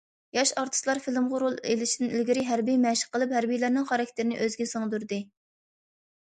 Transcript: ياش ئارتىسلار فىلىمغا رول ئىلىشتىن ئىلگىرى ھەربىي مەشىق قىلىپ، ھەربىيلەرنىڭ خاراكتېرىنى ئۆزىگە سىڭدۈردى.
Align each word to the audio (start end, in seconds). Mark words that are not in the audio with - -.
ياش 0.35 0.51
ئارتىسلار 0.59 1.01
فىلىمغا 1.07 1.41
رول 1.43 1.57
ئىلىشتىن 1.73 2.15
ئىلگىرى 2.15 2.45
ھەربىي 2.47 2.79
مەشىق 2.87 3.13
قىلىپ، 3.19 3.37
ھەربىيلەرنىڭ 3.39 3.87
خاراكتېرىنى 3.93 4.41
ئۆزىگە 4.47 4.69
سىڭدۈردى. 4.73 5.23